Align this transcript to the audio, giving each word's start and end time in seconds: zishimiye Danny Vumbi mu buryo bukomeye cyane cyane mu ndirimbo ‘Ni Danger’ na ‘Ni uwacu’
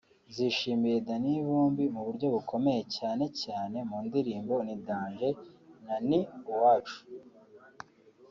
zishimiye 0.35 0.97
Danny 1.07 1.33
Vumbi 1.47 1.83
mu 1.93 2.01
buryo 2.07 2.27
bukomeye 2.35 2.81
cyane 2.97 3.25
cyane 3.43 3.77
mu 3.89 3.97
ndirimbo 4.07 4.53
‘Ni 4.65 4.75
Danger’ 4.87 5.35
na 5.85 5.95
‘Ni 6.07 6.19
uwacu’ 6.51 6.99